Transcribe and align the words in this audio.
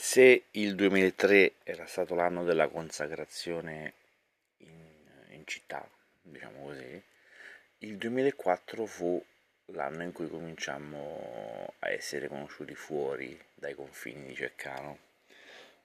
Se 0.00 0.44
il 0.52 0.76
2003 0.76 1.54
era 1.64 1.84
stato 1.86 2.14
l'anno 2.14 2.44
della 2.44 2.68
consacrazione 2.68 3.94
in, 4.58 4.86
in 5.30 5.44
città, 5.44 5.86
diciamo 6.22 6.66
così, 6.66 7.02
il 7.78 7.96
2004 7.96 8.86
fu 8.86 9.20
l'anno 9.72 10.04
in 10.04 10.12
cui 10.12 10.28
cominciammo 10.28 11.74
a 11.80 11.90
essere 11.90 12.28
conosciuti 12.28 12.76
fuori 12.76 13.36
dai 13.54 13.74
confini 13.74 14.28
di 14.28 14.36
Ceccano. 14.36 14.98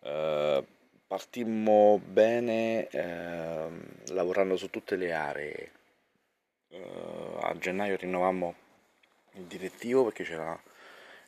Uh, 0.02 0.64
partimmo 1.08 1.98
bene 1.98 2.88
uh, 2.92 4.14
lavorando 4.14 4.58
su 4.58 4.70
tutte 4.70 4.96
le 4.96 5.12
aree. 5.12 5.72
Uh, 6.68 7.40
a 7.42 7.58
gennaio 7.58 7.98
rinnovammo 7.98 8.56
il 9.32 9.46
direttivo 9.46 10.04
perché 10.04 10.24
c'era 10.24 10.58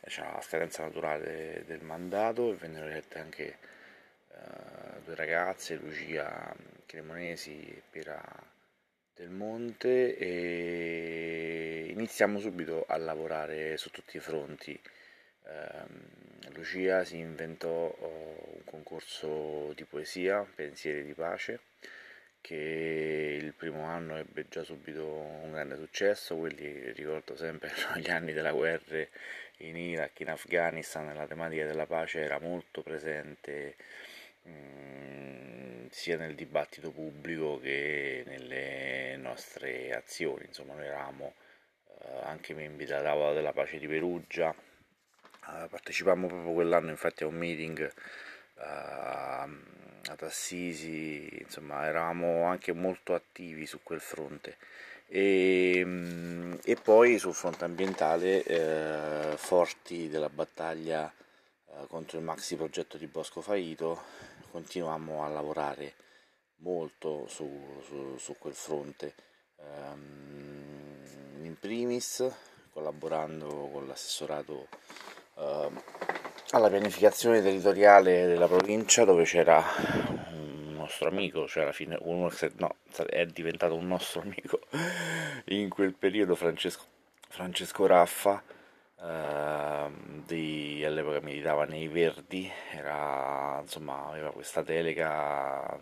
c'era 0.07 0.33
la 0.33 0.41
scadenza 0.41 0.83
naturale 0.83 1.63
del 1.65 1.81
mandato 1.81 2.51
e 2.51 2.55
vennero 2.55 2.85
elette 2.85 3.19
anche 3.19 3.57
uh, 4.29 5.01
due 5.03 5.15
ragazze, 5.15 5.75
Lucia 5.75 6.53
Cremonesi 6.85 7.59
e 7.67 7.81
Piera 7.89 8.21
del 9.15 9.29
Monte 9.29 10.17
e 10.17 11.87
iniziamo 11.89 12.39
subito 12.39 12.85
a 12.87 12.97
lavorare 12.97 13.77
su 13.77 13.89
tutti 13.89 14.17
i 14.17 14.19
fronti. 14.19 14.79
Uh, 15.43 16.49
Lucia 16.53 17.03
si 17.03 17.17
inventò 17.17 17.69
uh, 17.69 18.53
un 18.57 18.63
concorso 18.63 19.73
di 19.73 19.85
poesia, 19.85 20.45
Pensieri 20.55 21.03
di 21.03 21.13
pace, 21.13 21.59
che 22.41 23.39
il 23.41 23.53
primo 23.53 23.85
anno 23.85 24.17
ebbe 24.17 24.45
già 24.49 24.63
subito 24.63 25.03
un 25.03 25.51
grande 25.51 25.77
successo, 25.77 26.35
quelli 26.37 26.91
ricordo 26.91 27.35
sempre 27.35 27.71
erano 27.75 27.97
gli 27.97 28.09
anni 28.11 28.33
della 28.33 28.51
guerra 28.51 29.07
in 29.59 29.77
Iraq, 29.77 30.19
in 30.19 30.29
Afghanistan, 30.29 31.13
la 31.13 31.25
tematica 31.27 31.65
della 31.65 31.85
pace 31.85 32.21
era 32.21 32.39
molto 32.39 32.81
presente 32.81 33.75
mm, 34.47 35.87
sia 35.89 36.17
nel 36.17 36.35
dibattito 36.35 36.91
pubblico 36.91 37.59
che 37.59 38.23
nelle 38.25 39.15
nostre 39.17 39.91
azioni, 39.93 40.45
insomma 40.45 40.73
noi 40.73 40.85
eravamo 40.85 41.33
eh, 42.01 42.19
anche 42.23 42.53
membri 42.53 42.85
della 42.85 43.01
tavola 43.01 43.33
della 43.33 43.53
pace 43.53 43.77
di 43.79 43.87
Perugia, 43.87 44.51
eh, 44.51 45.67
partecipammo 45.69 46.27
proprio 46.27 46.53
quell'anno 46.53 46.89
infatti 46.89 47.23
a 47.23 47.27
un 47.27 47.35
meeting 47.35 47.79
eh, 48.57 48.63
ad 50.07 50.21
Assisi, 50.21 51.29
insomma 51.39 51.85
eravamo 51.85 52.45
anche 52.45 52.73
molto 52.73 53.13
attivi 53.13 53.65
su 53.65 53.81
quel 53.81 54.01
fronte 54.01 54.57
e, 55.07 55.81
mm, 55.85 56.53
e 56.63 56.75
poi 56.75 57.17
sul 57.17 57.33
fronte 57.33 57.65
ambientale 57.65 58.43
eh, 58.43 59.37
forti 59.37 60.09
della 60.09 60.29
battaglia 60.29 61.11
eh, 61.67 61.87
contro 61.87 62.17
il 62.17 62.23
maxi 62.23 62.55
progetto 62.55 62.97
di 62.97 63.07
Bosco 63.07 63.41
Faito 63.41 64.01
continuammo 64.51 65.23
a 65.23 65.27
lavorare 65.27 65.93
molto 66.57 67.27
su, 67.27 67.81
su, 67.85 68.17
su 68.17 68.35
quel 68.37 68.53
fronte. 68.53 69.13
Um, 69.57 70.85
in 71.41 71.57
primis 71.59 72.23
collaborando 72.71 73.69
con 73.71 73.87
l'assessorato 73.87 74.67
uh, 75.35 75.81
alla 76.51 76.69
pianificazione 76.69 77.41
territoriale 77.41 78.27
della 78.27 78.47
provincia 78.47 79.05
dove 79.05 79.23
c'era 79.23 79.63
nostro 80.85 81.09
amico, 81.09 81.47
cioè 81.47 81.63
alla 81.63 81.71
fine 81.71 81.97
uno, 82.01 82.31
no, 82.57 82.75
è 83.07 83.25
diventato 83.25 83.75
un 83.75 83.87
nostro 83.87 84.21
amico 84.21 84.61
in 85.45 85.69
quel 85.69 85.93
periodo 85.93 86.35
Francesco, 86.35 86.83
Francesco 87.27 87.85
Raffa, 87.85 88.41
eh, 89.01 89.89
di, 90.25 90.83
all'epoca 90.85 91.19
militava 91.21 91.65
nei 91.65 91.87
Verdi, 91.87 92.49
era, 92.71 93.59
insomma, 93.61 94.07
aveva 94.07 94.31
questa 94.31 94.61
delega 94.61 95.77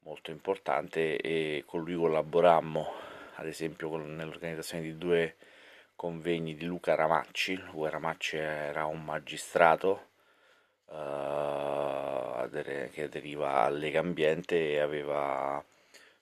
molto 0.00 0.30
importante 0.30 1.16
e 1.16 1.62
con 1.66 1.82
lui 1.82 1.94
collaborammo 1.94 3.12
ad 3.36 3.46
esempio 3.46 3.88
con, 3.88 4.14
nell'organizzazione 4.14 4.82
di 4.82 4.98
due 4.98 5.36
convegni 5.96 6.54
di 6.54 6.64
Luca 6.66 6.94
Ramacci, 6.94 7.56
Luca 7.72 7.90
Ramacci 7.90 8.36
era 8.36 8.84
un 8.84 9.02
magistrato 9.02 10.08
uh, 12.56 12.90
che 12.90 13.04
aderiva 13.04 13.62
al 13.62 13.78
Lega 13.78 14.00
Ambiente 14.00 14.72
e 14.72 14.78
aveva, 14.78 15.64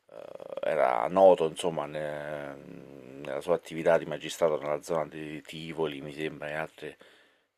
uh, 0.06 0.14
era 0.62 1.06
noto 1.08 1.46
insomma 1.46 1.86
ne, 1.86 2.54
nella 3.20 3.40
sua 3.40 3.54
attività 3.54 3.98
di 3.98 4.06
magistrato 4.06 4.58
nella 4.60 4.82
zona 4.82 5.06
di 5.06 5.42
Tivoli, 5.42 6.00
mi 6.00 6.12
sembra, 6.12 6.48
e 6.48 6.54
altri, 6.54 6.96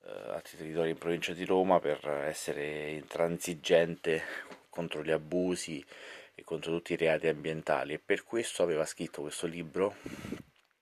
uh, 0.01 0.31
altri 0.31 0.57
territori 0.59 0.91
in 0.91 0.99
provincia 0.99 1.33
di 1.33 1.45
Roma 1.45 1.81
per 1.81 2.07
essere 2.27 2.91
intransigente 2.91 4.23
contro 4.69 5.03
gli 5.03 5.11
abusi 5.11 5.85
e 6.35 6.43
contro 6.43 6.73
tutti 6.73 6.95
i 6.95 6.97
reati 6.97 7.29
ambientali. 7.29 7.95
E 7.95 7.99
per 7.99 8.25
questo 8.25 8.63
aveva 8.63 8.85
scritto 8.85 9.23
questo 9.23 9.47
libro 9.47 9.97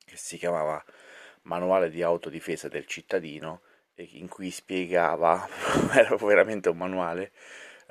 che 0.04 0.16
si 0.16 0.38
chiamava 0.38 0.82
Manuale 1.44 1.90
di 1.90 2.02
autodifesa 2.02 2.68
del 2.68 2.86
cittadino 2.86 3.62
in 3.96 4.28
cui 4.28 4.50
spiegava, 4.50 5.48
era 5.92 6.14
veramente 6.16 6.68
un 6.68 6.76
manuale, 6.76 7.32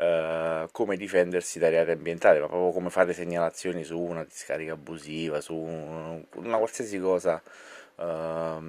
Uh, 0.02 0.68
come 0.72 0.98
difendersi 0.98 1.60
dai 1.60 1.70
reati 1.70 1.92
ambientali, 1.92 2.40
ma 2.40 2.48
proprio 2.48 2.72
come 2.72 2.90
fare 2.90 3.14
segnalazioni 3.14 3.84
su 3.84 4.00
una 4.00 4.24
discarica 4.24 4.74
abusiva, 4.74 5.42
su 5.42 5.54
un, 5.54 6.26
una 6.38 6.58
qualsiasi 6.58 6.98
cosa 6.98 7.40
uh, 7.98 8.60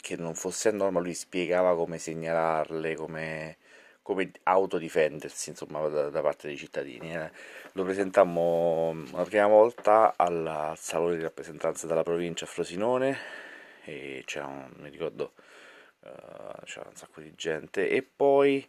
che 0.00 0.16
non 0.16 0.36
fosse 0.36 0.68
a 0.68 0.72
norma, 0.72 1.00
lui 1.00 1.14
spiegava 1.14 1.74
come 1.74 1.98
segnalarle, 1.98 2.94
come, 2.94 3.56
come 4.02 4.30
autodifendersi 4.44 5.50
insomma, 5.50 5.86
da, 5.88 6.10
da, 6.10 6.20
parte 6.20 6.46
dei 6.46 6.56
cittadini. 6.56 7.16
Eh. 7.16 7.30
Lo 7.72 7.82
presentammo 7.82 8.94
la 9.12 9.24
prima 9.24 9.48
volta 9.48 10.14
al, 10.16 10.46
al 10.46 10.78
Salone 10.78 11.16
di 11.16 11.22
rappresentanza 11.22 11.88
della 11.88 12.04
provincia 12.04 12.44
a 12.44 12.48
Frosinone 12.48 13.18
e 13.84 14.22
c'era 14.26 14.46
un, 14.46 14.70
mi 14.76 14.90
ricordo 14.90 15.32
uh, 16.04 16.62
c'era 16.64 16.86
un 16.88 16.94
sacco 16.94 17.20
di 17.20 17.34
gente 17.34 17.88
e 17.88 18.02
poi 18.02 18.64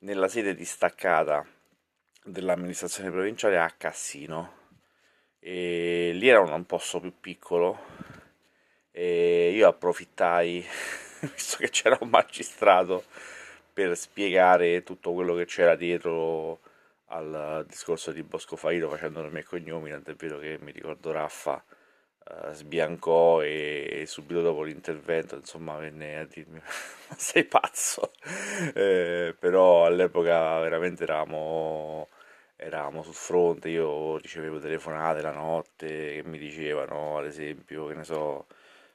nella 0.00 0.28
sede 0.28 0.54
distaccata 0.54 1.44
dell'amministrazione 2.24 3.10
provinciale 3.10 3.58
a 3.58 3.70
Cassino. 3.76 4.56
E 5.40 6.10
lì 6.14 6.28
era 6.28 6.40
un 6.40 6.66
posto 6.66 7.00
più 7.00 7.12
piccolo 7.20 7.78
e 8.90 9.50
io 9.54 9.68
approfittai 9.68 10.66
visto 11.32 11.58
che 11.58 11.70
c'era 11.70 11.96
un 12.00 12.08
magistrato 12.08 13.04
per 13.72 13.96
spiegare 13.96 14.82
tutto 14.82 15.12
quello 15.12 15.34
che 15.34 15.44
c'era 15.44 15.76
dietro 15.76 16.60
al 17.06 17.64
discorso 17.68 18.10
di 18.10 18.22
Bosco 18.22 18.56
Faito 18.56 18.90
facendo 18.90 19.22
nomi 19.22 19.38
e 19.38 19.44
cognomi, 19.44 19.90
tant'è 19.90 20.14
vero 20.14 20.38
che 20.38 20.58
mi 20.60 20.72
ricordo 20.72 21.12
Raffa 21.12 21.62
sbiancò 22.52 23.42
e, 23.42 24.04
subito 24.06 24.40
dopo 24.42 24.62
l'intervento 24.62 25.36
insomma 25.36 25.76
venne 25.76 26.18
a 26.18 26.24
dirmi 26.24 26.58
ma 26.60 27.16
sei 27.16 27.44
pazzo? 27.44 28.12
Eh, 28.74 29.34
però 29.38 29.86
all'epoca 29.86 30.58
veramente 30.60 31.04
eravamo 31.04 32.08
eravamo 32.56 33.02
sul 33.02 33.14
fronte 33.14 33.68
io 33.68 34.16
ricevevo 34.18 34.58
telefonate 34.58 35.22
la 35.22 35.30
notte 35.32 35.86
che 35.86 36.22
mi 36.24 36.38
dicevano 36.38 37.18
ad 37.18 37.26
esempio 37.26 37.86
che 37.86 37.94
ne 37.94 38.04
so 38.04 38.46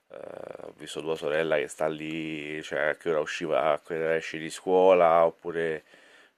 Uh, 0.09 0.67
ho 0.67 0.73
visto 0.77 1.01
tua 1.01 1.15
sorella 1.15 1.55
che 1.57 1.67
sta 1.67 1.88
lì, 1.88 2.61
cioè 2.61 2.89
a 2.89 2.95
che 2.95 3.09
ora 3.09 3.19
usciva, 3.19 3.71
a 3.71 3.79
che 3.79 3.95
ora 3.97 4.15
esci 4.15 4.38
di 4.38 4.50
scuola, 4.51 5.25
oppure 5.25 5.83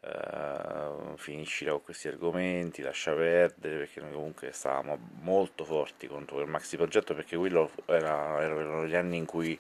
uh, 0.06 1.16
finiscila 1.18 1.72
con 1.72 1.82
questi 1.84 2.08
argomenti, 2.08 2.82
lascia 2.82 3.14
perdere, 3.14 3.78
perché 3.78 4.02
noi 4.02 4.14
comunque 4.14 4.52
stavamo 4.52 4.98
molto 5.22 5.66
forti 5.66 6.08
contro 6.08 6.36
quel 6.36 6.48
maxi 6.48 6.78
progetto, 6.78 7.14
perché 7.14 7.36
quello 7.38 7.72
era, 7.86 8.42
erano 8.42 8.86
gli 8.86 8.96
anni 8.96 9.18
in 9.18 9.26
cui 9.26 9.60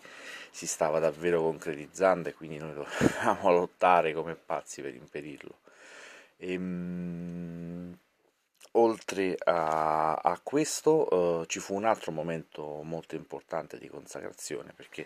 si 0.51 0.67
stava 0.67 0.99
davvero 0.99 1.41
concretizzando 1.41 2.29
e 2.29 2.33
quindi 2.33 2.57
noi 2.57 2.73
dovevamo 2.75 3.51
lottare 3.51 4.13
come 4.13 4.35
pazzi 4.35 4.81
per 4.81 4.95
impedirlo. 4.95 5.59
E, 6.37 6.53
ehm, 6.53 7.97
oltre 8.77 9.35
a, 9.43 10.13
a 10.13 10.39
questo 10.41 11.13
uh, 11.13 11.45
ci 11.45 11.59
fu 11.59 11.75
un 11.75 11.85
altro 11.85 12.11
momento 12.11 12.81
molto 12.83 13.15
importante 13.15 13.77
di 13.77 13.87
consacrazione 13.87 14.73
perché 14.75 15.05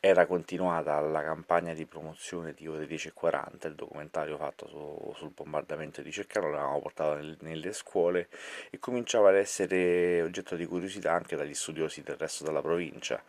era 0.00 0.26
continuata 0.26 1.00
la 1.00 1.22
campagna 1.22 1.72
di 1.74 1.86
promozione 1.86 2.52
di 2.52 2.66
Ore 2.66 2.86
10.40, 2.86 3.68
il 3.68 3.74
documentario 3.74 4.36
fatto 4.36 4.68
su, 4.68 5.14
sul 5.16 5.30
bombardamento 5.34 6.02
di 6.02 6.10
Ceccano, 6.10 6.50
l'avevamo 6.50 6.80
portato 6.80 7.14
nel, 7.14 7.36
nelle 7.40 7.72
scuole 7.72 8.28
e 8.70 8.78
cominciava 8.78 9.30
ad 9.30 9.36
essere 9.36 10.22
oggetto 10.22 10.56
di 10.56 10.66
curiosità 10.66 11.12
anche 11.12 11.36
dagli 11.36 11.54
studiosi 11.54 12.02
del 12.02 12.16
resto 12.16 12.44
della 12.44 12.62
provincia. 12.62 13.22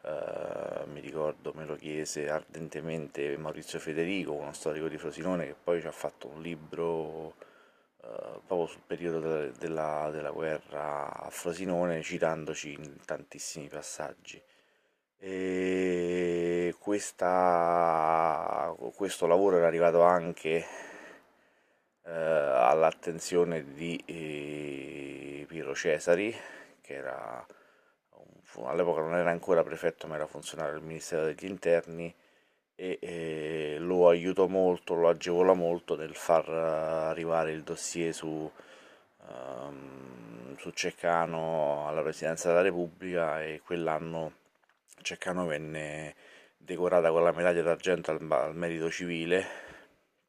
Uh, 0.00 0.88
mi 0.92 1.00
ricordo 1.00 1.52
me 1.54 1.64
lo 1.64 1.74
chiese 1.74 2.30
ardentemente 2.30 3.36
Maurizio 3.36 3.80
Federico, 3.80 4.32
uno 4.32 4.52
storico 4.52 4.88
di 4.88 4.96
Frosinone 4.96 5.46
che 5.46 5.56
poi 5.60 5.80
ci 5.80 5.88
ha 5.88 5.92
fatto 5.92 6.28
un 6.28 6.40
libro 6.40 7.34
eh, 7.40 7.47
proprio 8.46 8.66
sul 8.66 8.82
periodo 8.86 9.20
de- 9.20 9.52
della, 9.52 10.08
della, 10.10 10.30
guerra 10.30 11.12
a 11.12 11.30
Frosinone, 11.30 12.02
citandoci 12.02 12.72
in 12.72 12.96
tantissimi 13.04 13.68
passaggi. 13.68 14.42
E 15.20 16.74
questa, 16.78 18.74
questo 18.94 19.26
lavoro 19.26 19.56
era 19.56 19.66
arrivato 19.66 20.02
anche 20.02 20.64
eh, 22.04 22.10
all'attenzione 22.10 23.72
di 23.72 24.02
eh, 24.06 25.44
Piero 25.48 25.74
Cesari, 25.74 26.34
che 26.80 26.94
era 26.94 27.46
all'epoca 28.64 29.00
non 29.00 29.14
era 29.14 29.30
ancora 29.30 29.62
prefetto 29.62 30.06
ma 30.06 30.16
era 30.16 30.26
funzionario 30.26 30.74
del 30.74 30.82
Ministero 30.82 31.24
degli 31.24 31.44
Interni 31.44 32.14
e 32.80 32.98
eh, 33.00 33.76
lo 33.80 34.08
aiutò 34.08 34.46
molto, 34.46 34.94
lo 34.94 35.08
agevola 35.08 35.52
molto 35.52 35.96
nel 35.96 36.14
far 36.14 36.48
arrivare 36.48 37.50
il 37.50 37.64
dossier 37.64 38.14
su, 38.14 38.48
um, 39.26 40.56
su 40.56 40.70
Ceccano 40.70 41.88
alla 41.88 42.02
Presidenza 42.02 42.46
della 42.46 42.62
Repubblica 42.62 43.42
e 43.42 43.60
quell'anno 43.64 44.32
Ceccano 45.02 45.46
venne 45.46 46.14
decorata 46.56 47.10
con 47.10 47.24
la 47.24 47.32
medaglia 47.32 47.62
d'argento 47.62 48.12
al, 48.12 48.24
al 48.30 48.54
merito 48.54 48.88
civile 48.92 49.44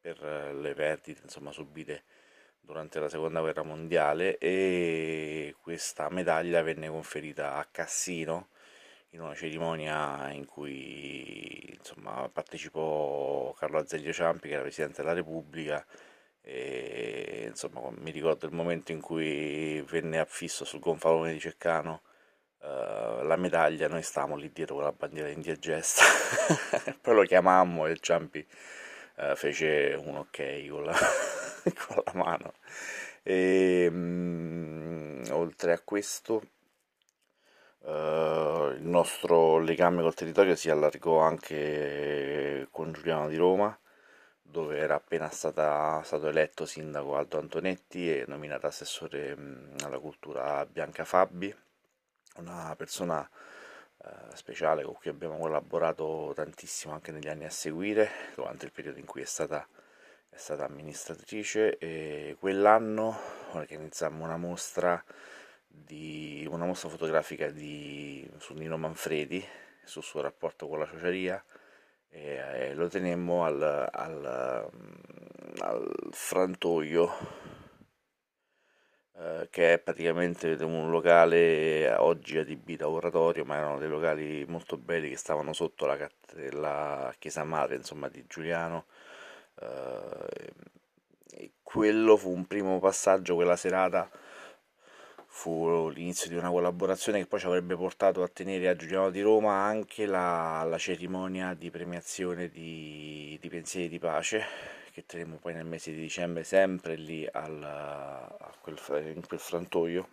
per 0.01 0.19
le 0.55 0.73
perdite 0.73 1.21
insomma, 1.21 1.51
subite 1.51 2.01
durante 2.59 2.99
la 2.99 3.09
seconda 3.09 3.41
guerra 3.41 3.61
mondiale 3.61 4.39
e 4.39 5.53
questa 5.61 6.09
medaglia 6.09 6.63
venne 6.63 6.89
conferita 6.89 7.57
a 7.57 7.67
Cassino 7.69 8.47
in 9.11 9.21
una 9.21 9.33
cerimonia 9.33 10.29
in 10.31 10.45
cui 10.45 11.75
insomma, 11.77 12.29
partecipò 12.31 13.53
Carlo 13.57 13.79
Azeglio 13.79 14.13
Ciampi 14.13 14.47
che 14.47 14.53
era 14.53 14.61
Presidente 14.61 15.01
della 15.01 15.13
Repubblica 15.13 15.85
e 16.41 17.45
insomma 17.47 17.81
mi 17.91 18.11
ricordo 18.11 18.45
il 18.45 18.53
momento 18.53 18.91
in 18.91 19.01
cui 19.01 19.81
venne 19.81 20.19
affisso 20.19 20.65
sul 20.65 20.79
gonfalone 20.79 21.33
di 21.33 21.39
Ceccano 21.39 22.01
uh, 22.59 23.23
la 23.23 23.35
medaglia, 23.37 23.87
noi 23.87 24.03
stavamo 24.03 24.35
lì 24.35 24.51
dietro 24.51 24.75
con 24.75 24.83
la 24.83 24.91
bandiera 24.91 25.29
indiegesta 25.29 26.03
poi 27.01 27.15
lo 27.15 27.23
chiamammo 27.23 27.87
e 27.87 27.97
Ciampi 27.99 28.45
uh, 29.17 29.35
fece 29.35 29.95
un 29.97 30.17
ok 30.17 30.67
con 30.69 30.83
la 30.83 30.95
con 31.87 32.01
la 32.05 32.13
mano. 32.13 32.53
E, 33.23 33.87
um, 33.91 35.21
oltre 35.31 35.73
a 35.73 35.79
questo, 35.79 36.41
il 37.85 38.85
nostro 38.85 39.59
legame 39.59 40.01
col 40.01 40.13
territorio 40.13 40.55
si 40.55 40.69
allargò 40.69 41.19
anche 41.19 42.67
con 42.71 42.91
Giuliano 42.91 43.27
di 43.27 43.37
Roma, 43.37 43.77
dove 44.41 44.77
era 44.77 44.95
appena 44.95 45.29
stata, 45.29 46.01
stato 46.03 46.27
eletto 46.27 46.65
sindaco 46.65 47.15
Aldo 47.15 47.37
Antonetti 47.39 48.11
e 48.11 48.25
nominato 48.27 48.67
assessore 48.67 49.31
um, 49.33 49.75
alla 49.83 49.99
cultura 49.99 50.65
Bianca 50.65 51.05
Fabi, 51.05 51.55
una 52.37 52.73
persona 52.75 53.27
uh, 53.97 54.33
speciale 54.33 54.83
con 54.83 54.93
cui 54.95 55.09
abbiamo 55.09 55.37
collaborato 55.37 56.31
tantissimo 56.35 56.93
anche 56.93 57.11
negli 57.11 57.27
anni 57.27 57.45
a 57.45 57.49
seguire, 57.49 58.09
durante 58.35 58.65
il 58.65 58.71
periodo 58.71 58.99
in 58.99 59.05
cui 59.05 59.21
è 59.21 59.25
stata 59.25 59.67
è 60.31 60.37
stata 60.37 60.63
amministratrice 60.63 61.77
e 61.79 62.37
quell'anno 62.39 63.17
organizzammo 63.53 64.23
una 64.23 64.37
mostra, 64.37 65.03
di, 65.85 66.47
una 66.49 66.65
mostra 66.65 66.89
fotografica 66.89 67.49
di, 67.49 68.29
su 68.37 68.53
Nino 68.53 68.77
Manfredi, 68.77 69.45
sul 69.83 70.03
suo 70.03 70.21
rapporto 70.21 70.67
con 70.67 70.79
la 70.79 70.85
ciociaria 70.85 71.43
e, 72.09 72.35
e 72.53 72.73
lo 72.73 72.87
tenemmo 72.87 73.43
al, 73.43 73.89
al, 73.91 74.69
al 75.57 76.09
frantoio 76.11 77.11
eh, 79.17 79.47
che 79.49 79.73
è 79.73 79.79
praticamente 79.79 80.51
un 80.63 80.89
locale 80.89 81.91
oggi 81.95 82.37
adibito 82.37 82.85
a 82.85 82.89
oratorio 82.89 83.45
ma 83.45 83.57
erano 83.57 83.79
dei 83.79 83.89
locali 83.89 84.45
molto 84.47 84.77
belli 84.77 85.09
che 85.09 85.17
stavano 85.17 85.53
sotto 85.53 85.85
la, 85.85 85.97
la 86.51 87.13
chiesa 87.17 87.43
madre 87.43 87.75
insomma 87.75 88.09
di 88.09 88.25
Giuliano 88.27 88.85
Uh, 89.61 90.25
quello 91.61 92.15
fu 92.15 92.31
un 92.31 92.47
primo 92.47 92.79
passaggio, 92.79 93.35
quella 93.35 93.57
serata 93.57 94.09
fu 95.31 95.89
l'inizio 95.89 96.27
di 96.27 96.35
una 96.35 96.49
collaborazione 96.49 97.19
che 97.19 97.27
poi 97.27 97.39
ci 97.39 97.45
avrebbe 97.45 97.75
portato 97.75 98.23
a 98.23 98.27
tenere 98.27 98.67
a 98.67 98.75
Giuliano 98.75 99.09
di 99.11 99.21
Roma 99.21 99.63
anche 99.63 100.05
la, 100.05 100.63
la 100.63 100.77
cerimonia 100.77 101.53
di 101.53 101.69
premiazione 101.69 102.49
di, 102.49 103.37
di, 103.39 103.47
Pensieri 103.47 103.87
di 103.87 103.99
Pace 103.99 104.43
che 104.91 105.05
terremo 105.05 105.37
poi 105.37 105.53
nel 105.53 105.65
mese 105.65 105.91
di 105.91 106.01
dicembre 106.01 106.43
sempre 106.43 106.95
lì 106.95 107.25
al, 107.31 108.35
quel, 108.59 108.77
in 109.15 109.25
quel 109.25 109.39
frantoio. 109.39 110.09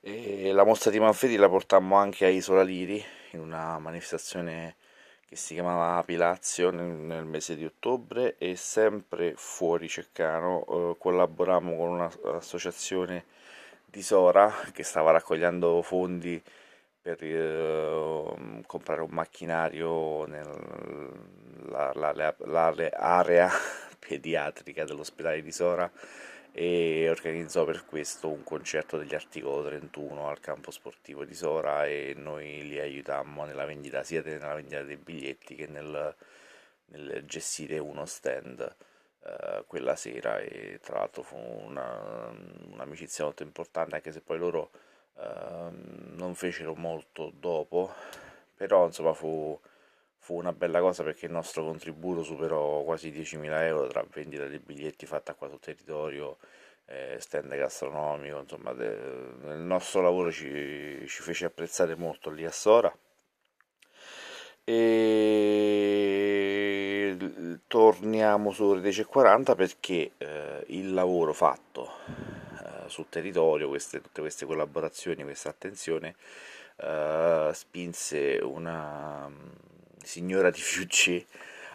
E 0.00 0.50
la 0.50 0.64
mostra 0.64 0.90
di 0.90 0.98
Manfredi 0.98 1.36
la 1.36 1.48
portammo 1.48 1.96
anche 1.96 2.24
a 2.24 2.28
Isola 2.28 2.62
Liri 2.62 3.02
in 3.32 3.40
una 3.40 3.78
manifestazione 3.78 4.76
che 5.34 5.40
si 5.40 5.54
chiamava 5.54 5.96
Apilazio 5.96 6.70
nel, 6.70 6.86
nel 6.86 7.24
mese 7.24 7.56
di 7.56 7.64
ottobre 7.64 8.36
e 8.38 8.54
sempre 8.54 9.34
fuori 9.34 9.88
Ceccano 9.88 10.64
eh, 10.64 10.94
collaborammo 10.96 11.76
con 11.76 12.08
un'associazione 12.24 13.24
di 13.84 14.00
Sora 14.00 14.48
che 14.72 14.84
stava 14.84 15.10
raccogliendo 15.10 15.82
fondi 15.82 16.40
per 17.02 17.18
eh, 17.20 18.62
comprare 18.64 19.00
un 19.00 19.10
macchinario 19.10 20.24
nell'area 20.26 20.70
pediatrica 23.98 24.84
dell'ospedale 24.84 25.42
di 25.42 25.50
Sora 25.50 25.90
e 26.56 27.10
organizzò 27.10 27.64
per 27.64 27.84
questo 27.84 28.28
un 28.28 28.44
concerto 28.44 28.96
degli 28.96 29.12
Articolo 29.12 29.64
31 29.64 30.28
al 30.28 30.38
campo 30.38 30.70
sportivo 30.70 31.24
di 31.24 31.34
Sora 31.34 31.84
e 31.84 32.14
noi 32.16 32.68
li 32.68 32.78
aiutammo 32.78 33.44
nella 33.44 33.64
vendita 33.64 34.04
sia 34.04 34.22
nella 34.22 34.54
vendita 34.54 34.82
dei 34.82 34.96
biglietti 34.96 35.56
che 35.56 35.66
nel, 35.66 36.14
nel 36.86 37.24
gestire 37.26 37.78
uno 37.78 38.06
stand 38.06 38.76
uh, 39.18 39.66
quella 39.66 39.96
sera. 39.96 40.38
E 40.38 40.78
tra 40.80 40.98
l'altro 40.98 41.24
fu 41.24 41.36
una, 41.36 42.32
un'amicizia 42.70 43.24
molto 43.24 43.42
importante 43.42 43.96
anche 43.96 44.12
se 44.12 44.20
poi 44.20 44.38
loro 44.38 44.70
uh, 45.14 45.72
non 46.14 46.36
fecero 46.36 46.76
molto 46.76 47.32
dopo 47.34 47.92
però 48.54 48.86
insomma 48.86 49.12
fu 49.12 49.58
fu 50.24 50.36
una 50.36 50.54
bella 50.54 50.80
cosa 50.80 51.02
perché 51.02 51.26
il 51.26 51.32
nostro 51.32 51.62
contributo 51.64 52.22
superò 52.22 52.82
quasi 52.82 53.10
10.000 53.10 53.62
euro 53.64 53.86
tra 53.88 54.02
vendita 54.10 54.46
di 54.46 54.58
biglietti 54.58 55.04
fatta 55.04 55.34
qua 55.34 55.50
sul 55.50 55.60
territorio, 55.60 56.38
eh, 56.86 57.18
stand 57.20 57.54
gastronomico, 57.54 58.38
insomma 58.38 58.72
de, 58.72 58.86
il 58.86 59.58
nostro 59.58 60.00
lavoro 60.00 60.32
ci, 60.32 61.04
ci, 61.06 61.20
fece 61.22 61.44
apprezzare 61.44 61.94
molto 61.94 62.30
lì 62.30 62.46
a 62.46 62.50
Sora. 62.50 62.90
E 64.64 65.44
torniamo 67.66 68.50
su 68.50 68.72
Rete 68.72 69.04
40 69.04 69.54
perché 69.54 70.12
eh, 70.16 70.64
il 70.68 70.94
lavoro 70.94 71.34
fatto 71.34 71.90
eh, 72.06 72.88
sul 72.88 73.10
territorio, 73.10 73.68
queste, 73.68 74.00
tutte 74.00 74.22
queste 74.22 74.46
collaborazioni, 74.46 75.22
questa 75.22 75.50
attenzione 75.50 76.14
eh, 76.76 77.50
spinse 77.52 78.38
una 78.42 79.30
signora 80.02 80.50
di 80.52 80.60
Fiuggi 80.60 81.24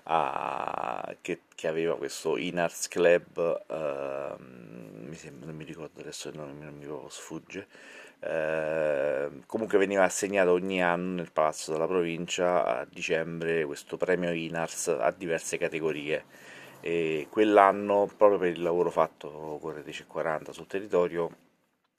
uh, 0.06 1.16
che, 1.22 1.42
che, 1.56 1.68
aveva 1.68 1.98
questo 1.98 2.38
Inarts 2.38 2.88
Club, 2.88 3.66
uh, 3.68 4.42
mi 4.42 5.16
sembra, 5.16 5.48
non 5.48 5.56
mi 5.56 5.64
ricordo 5.64 6.02
adesso, 6.02 6.32
non, 6.34 6.58
non 6.60 6.76
mi 6.76 6.86
sfugge. 7.10 7.68
Uh, 8.22 9.44
comunque 9.46 9.78
veniva 9.78 10.04
assegnato 10.04 10.52
ogni 10.52 10.84
anno 10.84 11.16
nel 11.16 11.32
palazzo 11.32 11.72
della 11.72 11.88
provincia 11.88 12.66
a 12.66 12.86
dicembre 12.86 13.64
questo 13.64 13.96
premio 13.96 14.34
Inars 14.34 14.90
a 14.90 15.10
diverse 15.12 15.58
categorie 15.58 16.26
e 16.82 17.28
quell'anno 17.30 18.12
proprio 18.18 18.38
per 18.40 18.50
il 18.50 18.62
lavoro 18.62 18.92
fatto 18.92 19.58
con 19.62 19.74
Rete 19.74 20.06
40 20.06 20.52
sul 20.52 20.68
territorio 20.68 21.32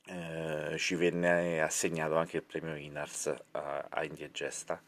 eh, 0.05 0.77
ci 0.77 0.95
venne 0.95 1.63
assegnato 1.63 2.17
anche 2.17 2.37
il 2.39 2.43
premio 2.43 2.77
Inars 2.77 3.35
a, 3.53 3.87
a 3.89 4.05
Indiegesta 4.05 4.79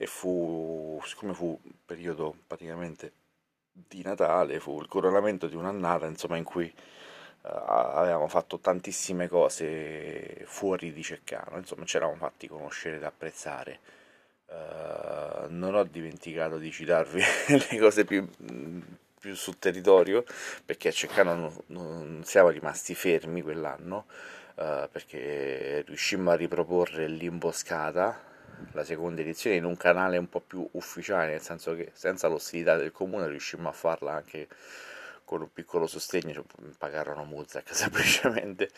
e 0.00 0.06
fu, 0.06 1.00
siccome 1.04 1.34
fu 1.34 1.58
un 1.60 1.72
periodo 1.84 2.34
praticamente 2.46 3.12
di 3.72 4.00
Natale, 4.02 4.60
fu 4.60 4.80
il 4.80 4.86
coronamento 4.86 5.48
di 5.48 5.56
un'annata 5.56 6.06
insomma, 6.06 6.36
in 6.36 6.44
cui 6.44 6.72
uh, 7.42 7.48
avevamo 7.48 8.28
fatto 8.28 8.60
tantissime 8.60 9.28
cose 9.28 10.44
fuori 10.46 10.92
di 10.92 11.02
Ceccano, 11.02 11.58
insomma 11.58 11.84
ci 11.84 11.96
eravamo 11.96 12.18
fatti 12.18 12.46
conoscere 12.46 12.96
ed 12.96 13.02
apprezzare. 13.02 13.80
Uh, 14.46 15.46
non 15.48 15.74
ho 15.74 15.84
dimenticato 15.84 16.56
di 16.58 16.70
citarvi 16.70 17.20
le 17.70 17.78
cose 17.78 18.04
più, 18.04 18.26
più, 19.20 19.34
sul 19.34 19.58
territorio 19.58 20.24
perché 20.64 20.88
a 20.88 20.92
Ceccano 20.92 21.34
non, 21.34 21.54
non 21.66 22.22
siamo 22.24 22.48
rimasti 22.48 22.94
fermi 22.94 23.42
quell'anno 23.42 24.06
uh, 24.54 24.88
perché 24.90 25.82
riuscimmo 25.86 26.30
a 26.30 26.34
riproporre 26.34 27.08
l'imboscata 27.08 28.27
la 28.72 28.84
seconda 28.84 29.20
edizione 29.20 29.56
in 29.56 29.64
un 29.64 29.76
canale 29.76 30.16
un 30.16 30.28
po' 30.28 30.40
più 30.40 30.66
ufficiale, 30.72 31.30
nel 31.30 31.40
senso 31.40 31.74
che 31.74 31.90
senza 31.94 32.28
l'ostilità 32.28 32.76
del 32.76 32.92
comune 32.92 33.28
riuscimmo 33.28 33.68
a 33.68 33.72
farla 33.72 34.12
anche 34.12 34.48
con 35.24 35.42
un 35.42 35.52
piccolo 35.52 35.86
sostegno, 35.86 36.32
cioè, 36.32 36.44
pagarono 36.78 37.24
Muzak 37.24 37.68
semplicemente, 37.74 38.70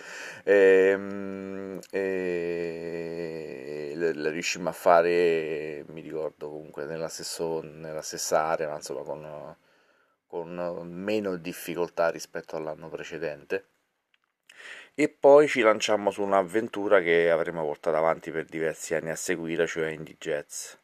e, 0.43 1.79
e 1.91 3.93
la 3.95 4.31
riuscimmo 4.31 4.69
a 4.69 4.73
fare, 4.73 5.85
mi 5.89 6.01
ricordo 6.01 6.49
comunque, 6.49 6.87
nella, 6.87 7.09
stesso, 7.09 7.61
nella 7.63 8.03
stessa 8.03 8.45
area, 8.45 8.69
ma 8.69 8.77
insomma 8.77 9.03
con, 9.03 9.57
con 10.27 10.89
meno 10.91 11.37
difficoltà 11.37 12.11
rispetto 12.11 12.57
all'anno 12.57 12.89
precedente 12.89 13.67
e 15.01 15.09
poi 15.09 15.49
ci 15.49 15.63
lanciamo 15.63 16.11
su 16.11 16.21
un'avventura 16.21 17.01
che 17.01 17.31
avremo 17.31 17.65
portato 17.65 17.97
avanti 17.97 18.31
per 18.31 18.45
diversi 18.45 18.95
anni 18.95 19.09
a 19.09 19.17
seguire, 19.17 19.67
cioè 19.67 19.89
Indie 19.93 20.17
Jazz. 20.19 20.75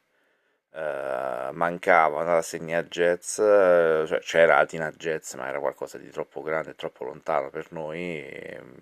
Uh, 0.71 1.53
mancava 1.53 2.23
una 2.23 2.33
rassegna 2.33 2.83
jazz, 2.85 3.37
uh, 3.37 4.07
cioè 4.07 4.19
c'era 4.21 4.57
Atina 4.57 4.91
Jazz, 4.93 5.35
ma 5.35 5.49
era 5.49 5.59
qualcosa 5.59 5.99
di 5.99 6.09
troppo 6.09 6.41
grande 6.41 6.75
troppo 6.75 7.05
lontano 7.05 7.51
per 7.51 7.73
noi, 7.73 8.27
e, 8.27 8.59
um, 8.59 8.75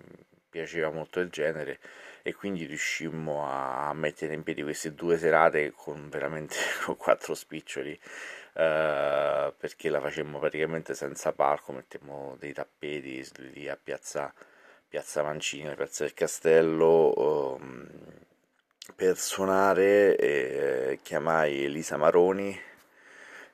piaceva 0.49 0.89
molto 0.89 1.19
il 1.19 1.29
genere 1.29 1.79
e 2.21 2.33
quindi 2.33 2.63
riuscimmo 2.65 3.45
a 3.45 3.93
mettere 3.93 4.33
in 4.35 4.43
piedi 4.43 4.63
queste 4.63 4.93
due 4.93 5.17
serate 5.17 5.73
con 5.75 6.07
veramente 6.09 6.55
con 6.85 6.95
quattro 6.95 7.33
spiccioli 7.33 7.91
uh, 7.91 9.53
perché 9.57 9.89
la 9.89 9.99
facemmo 9.99 10.39
praticamente 10.39 10.93
senza 10.95 11.33
palco, 11.33 11.73
mettemmo 11.73 12.37
dei 12.39 12.53
tappeti 12.53 13.25
lì 13.53 13.67
a 13.67 13.77
piazza 13.81 14.33
Piazza 14.95 15.23
Mancini, 15.23 15.75
Piazza 15.75 16.05
del 16.05 16.13
Castello, 16.13 17.11
um, 17.59 17.85
per 18.95 19.17
suonare 19.17 20.15
eh, 20.15 20.99
chiamai 21.03 21.65
Elisa 21.65 21.97
Maroni, 21.97 22.57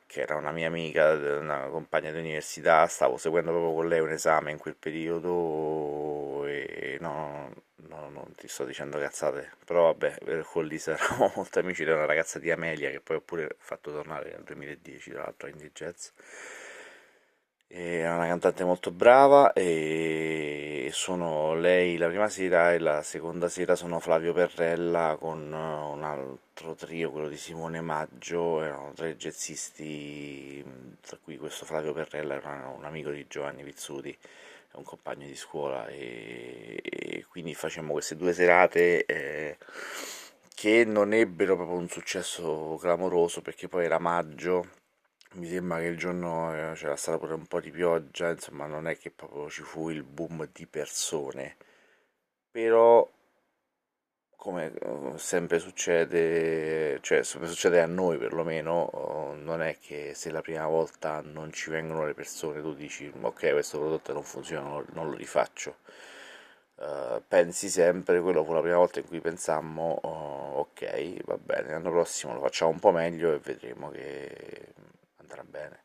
che 0.06 0.20
era 0.20 0.36
una 0.36 0.52
mia 0.52 0.68
amica, 0.68 1.10
una 1.14 1.66
compagna 1.66 2.12
di 2.12 2.20
università, 2.20 2.86
stavo 2.86 3.16
seguendo 3.16 3.50
proprio 3.50 3.74
con 3.74 3.88
lei 3.88 3.98
un 3.98 4.10
esame 4.10 4.52
in 4.52 4.58
quel 4.58 4.76
periodo 4.76 6.46
e 6.46 6.98
no, 7.00 7.52
no 7.88 8.08
non 8.08 8.32
ti 8.36 8.46
sto 8.46 8.64
dicendo 8.64 9.00
cazzate, 9.00 9.54
però 9.64 9.92
vabbè, 9.92 10.44
con 10.44 10.64
Lisa 10.64 10.92
eravamo 10.94 11.32
molto 11.34 11.58
amici, 11.58 11.82
era 11.82 11.96
una 11.96 12.06
ragazza 12.06 12.38
di 12.38 12.52
Amelia 12.52 12.90
che 12.90 13.00
poi 13.00 13.16
ho 13.16 13.20
pure 13.20 13.56
fatto 13.58 13.90
tornare 13.90 14.30
nel 14.30 14.44
2010 14.44 15.10
tra 15.10 15.22
l'altro 15.22 15.48
Indie 15.48 15.72
Jazz 15.72 16.10
è 17.72 18.06
una 18.06 18.26
cantante 18.26 18.64
molto 18.64 18.90
brava 18.90 19.54
e 19.54 20.90
sono 20.92 21.54
lei 21.54 21.96
la 21.96 22.08
prima 22.08 22.28
sera 22.28 22.74
e 22.74 22.78
la 22.78 23.02
seconda 23.02 23.48
sera 23.48 23.76
sono 23.76 23.98
Flavio 23.98 24.34
Perrella 24.34 25.16
con 25.18 25.38
un 25.40 26.02
altro 26.04 26.74
trio, 26.74 27.10
quello 27.10 27.28
di 27.28 27.38
Simone 27.38 27.80
Maggio, 27.80 28.62
erano 28.62 28.92
tre 28.94 29.16
jazzisti, 29.16 30.62
tra 31.00 31.16
cui 31.24 31.38
questo 31.38 31.64
Flavio 31.64 31.94
Perrella 31.94 32.34
era 32.34 32.70
un 32.76 32.84
amico 32.84 33.08
di 33.08 33.24
Giovanni 33.26 33.62
Pizzuti, 33.62 34.14
un 34.72 34.84
compagno 34.84 35.26
di 35.26 35.34
scuola 35.36 35.86
e, 35.86 36.78
e 36.82 37.24
quindi 37.26 37.54
facemmo 37.54 37.92
queste 37.92 38.16
due 38.16 38.34
serate 38.34 39.06
eh, 39.06 39.56
che 40.54 40.84
non 40.84 41.14
ebbero 41.14 41.56
proprio 41.56 41.78
un 41.78 41.88
successo 41.88 42.76
clamoroso 42.78 43.40
perché 43.40 43.66
poi 43.66 43.86
era 43.86 43.98
maggio 43.98 44.80
mi 45.34 45.48
sembra 45.48 45.78
che 45.78 45.86
il 45.86 45.96
giorno 45.96 46.54
eh, 46.54 46.74
c'era 46.74 46.96
stata 46.96 47.18
pure 47.18 47.34
un 47.34 47.46
po' 47.46 47.60
di 47.60 47.70
pioggia, 47.70 48.30
insomma 48.30 48.66
non 48.66 48.86
è 48.86 48.96
che 48.98 49.10
proprio 49.10 49.48
ci 49.48 49.62
fu 49.62 49.88
il 49.90 50.02
boom 50.02 50.48
di 50.52 50.66
persone, 50.66 51.56
però 52.50 53.08
come 54.36 54.72
eh, 54.74 55.18
sempre 55.18 55.58
succede, 55.60 56.98
cioè 57.00 57.22
sempre 57.22 57.48
succede 57.48 57.80
a 57.80 57.86
noi 57.86 58.18
perlomeno, 58.18 58.72
oh, 58.72 59.34
non 59.34 59.62
è 59.62 59.78
che 59.78 60.14
se 60.14 60.30
la 60.30 60.42
prima 60.42 60.66
volta 60.66 61.20
non 61.24 61.52
ci 61.52 61.70
vengono 61.70 62.04
le 62.06 62.14
persone 62.14 62.60
tu 62.60 62.74
dici 62.74 63.10
ok 63.20 63.52
questo 63.52 63.78
prodotto 63.78 64.12
non 64.12 64.24
funziona, 64.24 64.84
non 64.92 65.08
lo 65.10 65.14
rifaccio. 65.14 65.76
Uh, 66.74 67.22
pensi 67.28 67.68
sempre, 67.68 68.20
quello 68.20 68.42
fu 68.44 68.52
la 68.52 68.60
prima 68.60 68.76
volta 68.76 68.98
in 68.98 69.06
cui 69.06 69.20
pensammo 69.20 70.00
oh, 70.02 70.58
ok 70.60 71.22
va 71.24 71.38
bene, 71.38 71.70
l'anno 71.70 71.90
prossimo 71.90 72.34
lo 72.34 72.40
facciamo 72.40 72.72
un 72.72 72.80
po' 72.80 72.90
meglio 72.90 73.32
e 73.32 73.38
vedremo 73.38 73.90
che 73.90 74.74
andrà 75.32 75.44
bene. 75.44 75.84